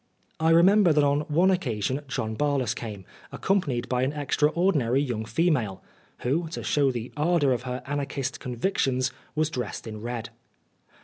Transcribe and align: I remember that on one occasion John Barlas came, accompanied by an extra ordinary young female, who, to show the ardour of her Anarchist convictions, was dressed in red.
I 0.39 0.49
remember 0.49 0.93
that 0.93 1.03
on 1.03 1.21
one 1.27 1.51
occasion 1.51 2.01
John 2.07 2.35
Barlas 2.35 2.73
came, 2.73 3.05
accompanied 3.31 3.87
by 3.87 4.01
an 4.01 4.13
extra 4.13 4.49
ordinary 4.49 4.99
young 4.99 5.25
female, 5.25 5.83
who, 6.21 6.47
to 6.47 6.63
show 6.63 6.89
the 6.91 7.11
ardour 7.15 7.51
of 7.51 7.61
her 7.69 7.83
Anarchist 7.85 8.39
convictions, 8.39 9.11
was 9.35 9.51
dressed 9.51 9.85
in 9.85 10.01
red. 10.01 10.31